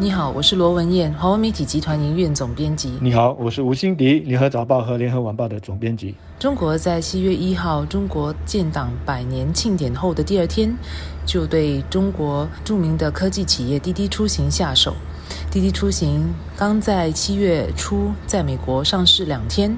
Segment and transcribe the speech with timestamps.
[0.00, 2.96] 你好，我是罗文燕，华文媒体集团营运总编辑。
[3.00, 6.14] 你好，我是吴欣迪，联合早报和联合晚报的总编辑。
[6.38, 10.72] 中国在七月一号中国建党百年庆典后的第二天，
[11.26, 14.94] 就对中国著名的科技企业滴滴出行下手。
[15.50, 19.76] 滴滴出行刚在七月初在美国上市两天，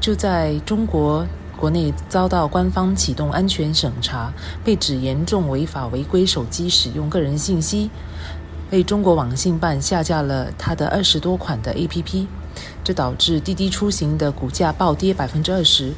[0.00, 1.24] 就在中国
[1.56, 4.32] 国内遭到官方启动安全审查，
[4.64, 7.88] 被指严重违法违规手机使用个人信息。
[8.70, 12.26] 被中国网信办下架了它的二十多款的 APP，
[12.84, 15.92] 这导致滴滴出行的股价暴跌百分之二十，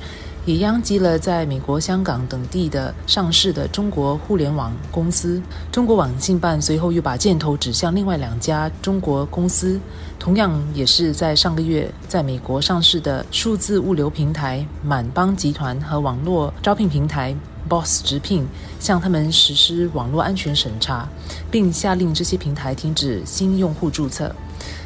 [0.46, 5.40] 也殃及了在美国、香港等地的上市的中国互联网公司。
[5.70, 9.78] 中国网信办随后又把箭头指向另外两家中国公司，
[10.18, 17.36] 同样也是在上个月在美国上市的数字物流平台满帮集团和网络招聘平台。
[17.68, 18.46] Boss 直聘
[18.78, 21.08] 向他们实施网络安全审查，
[21.50, 24.34] 并下令这些平台停止新用户注册。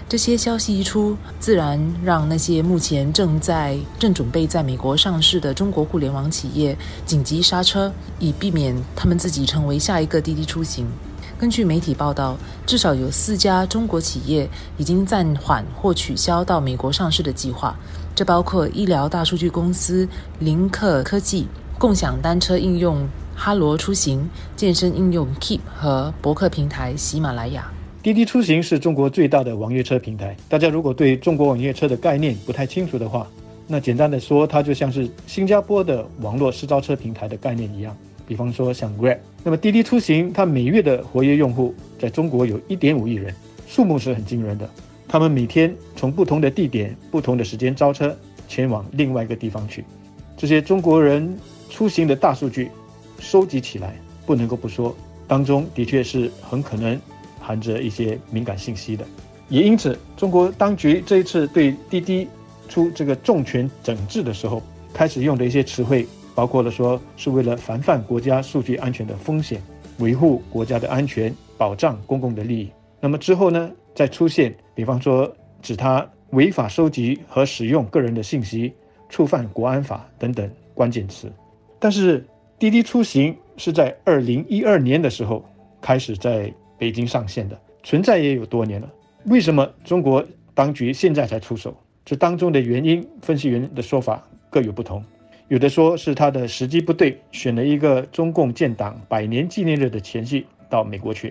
[0.09, 10.87] 这些消息一出，自然让那些目前正在正准备在美国上市的中国互联网企业紧急刹车，以避免他们自己成为下一个滴滴出行。
[11.37, 17.77] 根据媒体报道，至少有四家中国企业已经暂缓或取消到美国上市的计划，
[18.15, 21.49] 这包括医疗大数据公司林克科技。
[21.79, 27.71] 共享单车应用哈罗出行、健身应用 Keep 和博客平台喜马拉雅。
[28.03, 30.35] 滴滴出行是中国最大的网约车平台。
[30.49, 33.27] 大家如果对中国网约车的概念不太清楚的话，
[33.67, 37.95] 那简单的说，它就像是新加坡的网络私招车平台的概念一样。
[38.27, 43.35] 比方说像 Grab，那么滴滴出行它每月的活跃用户在中国有一点五亿人，
[43.67, 44.67] 数目是很惊人的。
[45.07, 48.17] 他们每天从不同的地点、不同的时间招车
[48.49, 49.85] 前往另外一个地方去。
[50.39, 51.37] 这些中国人。
[51.77, 52.71] 出行的大数据
[53.19, 54.97] 收集起来，不能够不说，
[55.29, 56.99] 当中的确是很可能
[57.39, 59.05] 含着一些敏感信息的。
[59.51, 62.27] 也因此，中国当局这一次对滴滴
[62.67, 64.63] 出这个重拳整治的时候，
[64.95, 69.63] 开始用的一些词汇，包括了说是为了防范国家数据安全的风险，
[69.99, 72.71] 维护国家的安全，保障公共的利益。
[73.03, 75.31] 那么之后呢，再出现，比方说
[75.61, 78.73] 指他违法收集和使用个人的信息，
[79.11, 81.31] 触犯国安法等等关键词。
[81.79, 82.25] 但是
[82.59, 85.45] 滴滴出行是在二零一二年的时候
[85.81, 88.91] 开始在北京上线的，存在也有多年了。
[89.25, 91.75] 为什么中国当局现在才出手？
[92.05, 95.05] 这当中的原因，分析员的说法各有不同。
[95.49, 101.31] 有的说是他的时机不对，选了一个中共建党百年纪念日的前夕到美国去；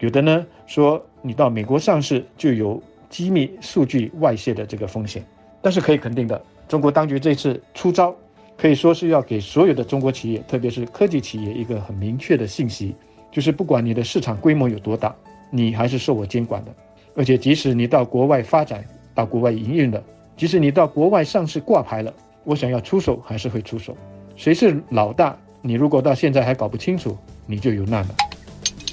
[0.00, 5.24] 有的呢说你到美国上市就有机密数据外泄的这个风险。
[5.62, 8.14] 但是可以肯定的，中国当局这次出招。
[8.56, 12.94] 可以说是要给所有的中国企业，特别是科技企业一个很明确的信息，
[13.30, 15.14] 就是不管你的市场规模有多大，
[15.50, 16.74] 你还是受我监管的。
[17.16, 18.84] 而且即使你到国外发展、
[19.14, 20.02] 到国外营运了，
[20.36, 22.12] 即使你到国外上市挂牌了，
[22.44, 23.96] 我想要出手还是会出手。
[24.36, 25.36] 谁是老大？
[25.60, 27.16] 你如果到现在还搞不清楚，
[27.46, 28.14] 你就有难了。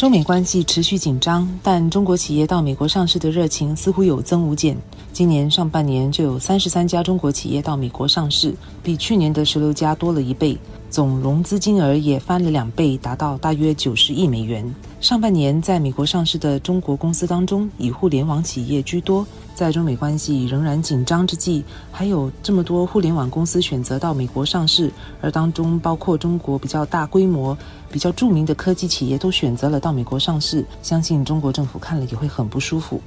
[0.02, 4.76] 中美关系持续紧张，但中国企业到美国上市的热情似乎有增无减。
[5.14, 8.52] 今年上半年就有三十三家中国企业到美国上市，
[8.82, 10.58] 比去年的十六家多了一倍，
[10.92, 14.76] 总融资金额也翻了两倍，达到大约九十亿美元。
[15.00, 19.26] 上半年在美国上市的中国公司当中，以互联网企业居多。
[19.56, 21.64] 在中美关系仍然紧张之际，
[21.94, 24.92] 还有这么多互联网公司选择到美国上市，
[25.22, 27.58] 而当中包括中国比较大规模、
[27.90, 33.00] 比较著名的科技企业都选择了到美国上市，相信中国政府看了也会很不舒服。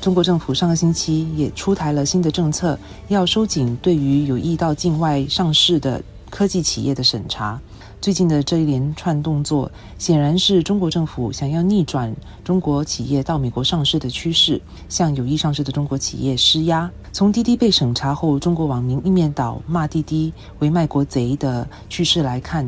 [0.00, 7.60] 中国政府上个星期也出台了新的政策，要收紧对于有意到境外上市的科技企业的审查。
[8.00, 9.68] 最近的这一连串动作，
[9.98, 16.88] 显然是中国政府想要逆转中国企业到美国上市的趋势，向有意上市的中国企业施压。
[17.12, 22.64] 从滴滴被审查后，中国网民一面倒骂滴滴为卖国贼的趋势来看，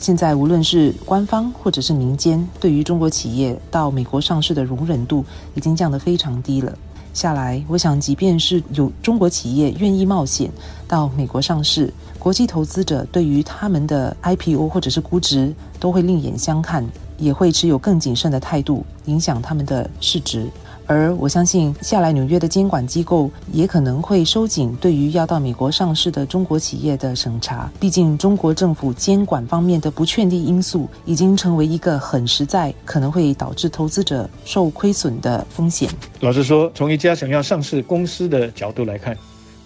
[0.00, 5.24] 现在无论是官方或者是民间，对于中国企业到美国上市的容忍度
[5.54, 6.76] 已经降得非常低了。
[7.12, 10.50] 下来，我想，即便是有中国企业愿意冒险
[10.88, 16.86] 到美国上市，国际投资者对于他们的 IPO 或者是估值都会另眼相看，
[17.18, 20.48] 也会持有更谨慎的态度，影响他们的市值。
[20.92, 27.72] 而我相信，下来纽约的监管机构也可能会收紧对于要到美国上市的中国企业的审查。
[27.80, 35.88] 毕竟，中国政府监管方面的不确定因素已经成为一个很实在，可能会导致投资者受亏损的风险。
[36.20, 39.16] 老实说，从一家想要上市公司的角度来看，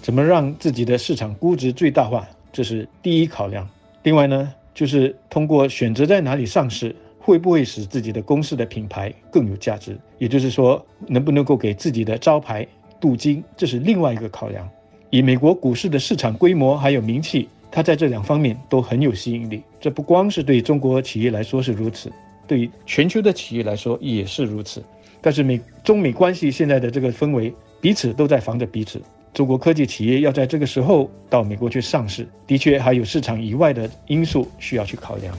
[0.01, 3.69] 怎么让自己的市场估值最大化，这是第一考量。
[4.05, 6.95] 另外呢，就是通过选择在哪里上市。
[7.27, 9.99] 会不会使自己的公司的品牌更有价值？
[10.17, 12.65] 也就是说，能不能够给自己的招牌
[13.01, 13.43] 镀金？
[13.57, 14.69] 这是另外一个考量。
[15.11, 19.61] 以美国股市的市场规模还有名气，它在这两方面都很有吸引力。
[19.81, 22.13] 这不光是对中国企业来说是如此，
[22.47, 24.81] 对全球的企业来说也是如此。
[25.21, 29.03] 但是美中美关系现在的这个氛围，彼此都在防着彼此。
[29.35, 35.37] 中国科技企业要在这个时候到美国去上市，的确还有市场以外的因素需要去考量。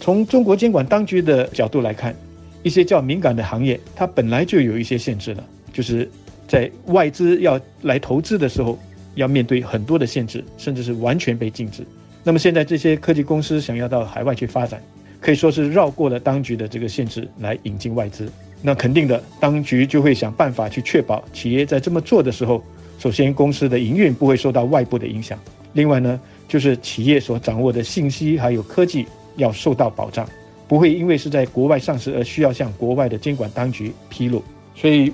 [0.00, 2.16] 从中国监管当局的角度来看，
[2.62, 5.44] 一些较敏感的行业，它本来就有一些限制了，
[5.74, 6.10] 就是
[6.48, 8.78] 在外资要来投资的时候，
[9.14, 11.84] 要面对很多的限制，甚至是完全被禁止。
[12.24, 14.82] 那么现在这些科技公司想要到海外去发展，
[15.20, 18.30] 可以说是绕过了当局的这个限制来引进外资。
[18.62, 22.62] 那肯定的，当局就会想办法去确保企业在这么做的时候。
[22.98, 25.38] 首先，公司的营运不会受到外部的影响。
[25.72, 29.06] 另外呢，就是企业所掌握的信息还有科技
[29.40, 30.24] 要受到保障，
[30.68, 34.40] 不会因为是在国外上市而需要向国外的监管当局披露。
[34.76, 35.12] 所以，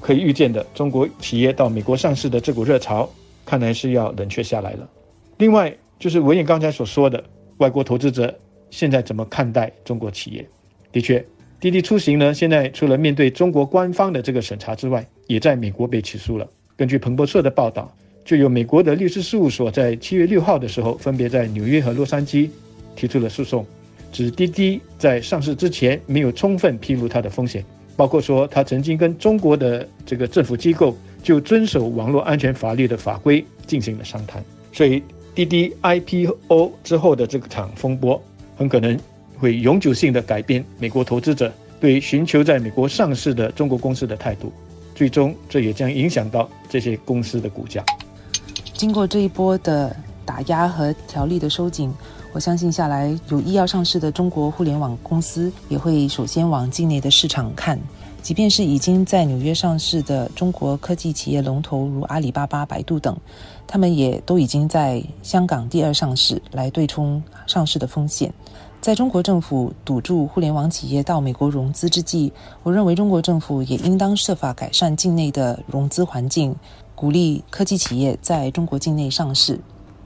[0.00, 3.10] 可以预见的，中国企业到美国上市的这股热潮，
[3.44, 4.88] 看来是要冷却下来了。
[5.38, 7.22] 另外，就是文彦刚才所说的，
[7.58, 8.32] 外国投资者
[8.70, 10.48] 现在怎么看待中国企业？
[10.92, 11.24] 的确，
[11.60, 16.48] 滴滴出行呢，现在除了面对中国官方的这个审查之外，也在美国被起诉了。
[16.76, 22.48] 根据彭博社的报道，就有美国的律师事务所在七月六号的时候，分别在纽约和洛杉矶
[22.94, 23.64] 提出了诉讼，
[24.12, 27.64] 指滴滴在上市之前没有充分披露它的风险，
[27.96, 34.42] 包括说它曾经跟中国的这个政府机构就遵守网络安全法律的法规进行了商谈。
[34.72, 35.02] 所以
[35.34, 38.22] 滴滴 IPO 之后的这场风波，
[38.56, 38.98] 很可能
[39.38, 44.52] 会永久性的改变美国投资者对寻求在美国上市的中国公司的态度。
[44.94, 47.82] 最终，这也将影响到这些公司的股价。
[48.74, 49.94] 经过这一波的
[50.24, 51.92] 打压和条例的收紧，
[52.32, 57.78] 我相信下来有意要上市的中国互联网公司也会首先往境内的市场看。
[58.22, 63.16] 即便是已经在纽约上市的中国科技企业龙头如阿里巴巴、百度等，
[63.66, 68.32] 他们也都已经在香港第二上市，来对冲上市的风险。
[68.80, 72.32] 在中国政府堵住互联网企业到美国融资之际，
[72.62, 76.54] 我认为中国政府也应当设法改善境内的融资环境，
[76.94, 79.58] 鼓励科技企业在中国境内上市。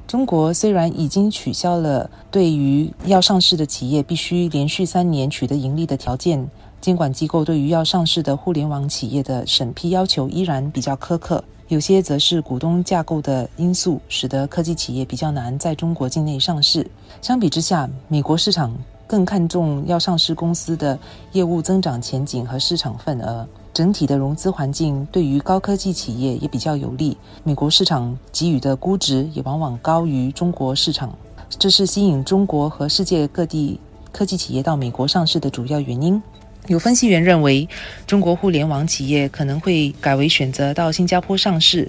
[0.07, 6.49] 中国虽然已经取消了对于要上市的企业必须连续三年取得盈利的条件，
[6.81, 11.43] 监管机构对于要上市的互联网企业的审批要求依然比较苛刻。
[11.67, 16.89] 有些则是股东架构的因素，使得科技企业比较难在中国境内上市。
[17.21, 18.73] 相比之下，美国市场
[19.09, 20.97] 更看重要上市公司的
[21.33, 23.45] 业务增长前景和市场份额。
[23.77, 27.15] 整体的融资环境对于高科技企业也比较有利。
[27.45, 31.15] 美国市场给予的估值也往往高于中国市场，
[31.59, 33.79] 这是吸引中国和世界各地
[34.11, 36.23] 科技企业到美国上市的主要原因。
[36.69, 37.69] 有分析员认为，
[38.07, 41.87] 中国互联网企业可能会改为选择到新加坡上市。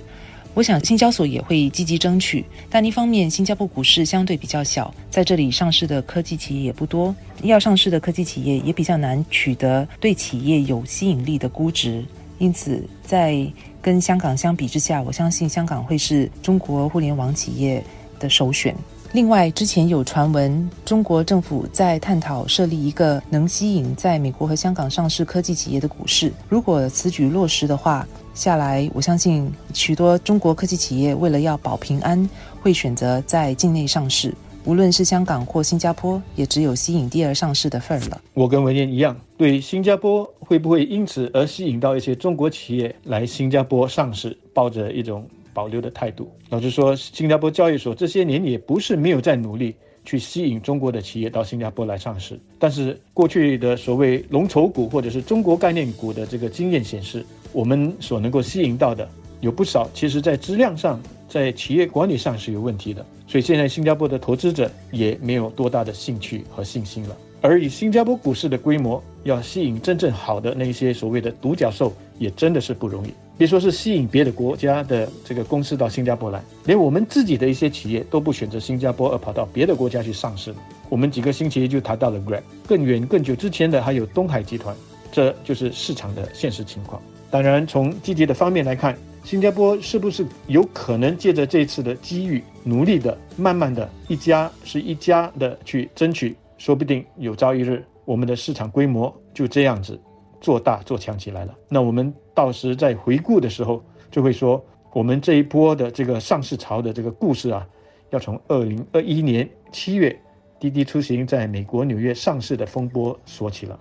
[0.58, 2.44] 我想，新交所也会积极争取。
[2.68, 12.04] 但一方面，新加坡股市相对比较小，在这里上市的科技企业也不多，要上市的科技企业也比较难取得对企业有吸引力的估值。
[12.40, 13.48] 因此，在
[13.84, 17.84] 跟香港相比之下，我相信香港会是中国互联网企业
[18.20, 18.76] 的首选。
[19.14, 26.32] 另外，之前有传闻，中国政府在探讨设立一个能吸引在美国和香港上市科技企业的股市。
[26.50, 32.30] 如果此举落实的话，下来我相信许多中国科技企业为了要保平安，
[32.62, 34.34] 会选择在境内上市。
[34.66, 38.22] 无论是香港或新加坡，也只有吸引第二上市的份儿了。
[38.34, 45.26] 我跟文彦一样，对新加坡会不会因此而吸引到一些中国企业来新加坡上市，抱着一种。
[45.58, 46.32] 保留的态度。
[46.52, 49.74] 老实说，新加坡交易所这些年也不是没有在努力
[50.06, 52.40] 去吸引中国的企业到新加坡来上市。
[52.60, 59.10] 但是过去的所谓龙头股或者是中国概念股的这个经验显示，我们所能够吸引到的
[59.42, 63.04] 有不少，其实在质量上、在企业管理上是有问题的。
[63.26, 67.18] 所以现在新加坡的投资者也没有多大的兴趣和信心了。
[67.42, 73.12] 而以新加坡股市的规模，要吸引真正好的那些所谓的独角兽，也真的是不容易。
[73.38, 80.54] 别说是吸引别的国家的这个公司到新加坡来，连我们自己的一些企业都不选择新加坡，而跑到别的国家去上市。
[80.90, 84.76] 我们几个星期就谈到了 Grab，更远更久之前的还有东海集团，
[85.12, 87.00] 这就是市场的现实情况。
[87.30, 96.36] 当然，从积极的方面来看，新加坡是不是有可能借着这次的机遇，努力的、慢慢的一家是一家的去争取？
[96.58, 100.00] 说不定有朝一日，我们的市场规模就这样子
[100.48, 101.54] 做大做强起来了。
[101.68, 104.64] 那我们到时在回顾的时候，就会说，
[104.94, 107.68] 我们这一波的这个上市潮的这个故事啊，
[108.12, 110.18] 要从二零二一年七月
[110.58, 113.78] 滴滴出行在美国纽约上市的风波说起了。